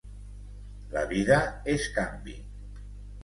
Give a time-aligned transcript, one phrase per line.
[0.95, 1.37] La vida
[1.73, 2.35] és canvi.